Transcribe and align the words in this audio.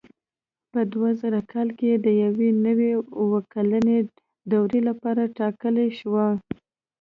په 0.71 0.79
دوه 0.93 1.09
زره 1.21 1.41
کال 1.51 1.69
کې 1.79 1.91
د 2.05 2.07
یوې 2.23 2.49
نوې 2.65 2.91
اووه 3.19 3.39
کلنې 3.53 3.99
دورې 4.51 4.79
لپاره 4.89 5.31
ټاکنې 5.37 5.83
وشوې. 5.89 6.27